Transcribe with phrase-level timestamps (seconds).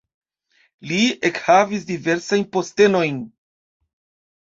[0.91, 3.25] Li ekhavis diversajn postenojn.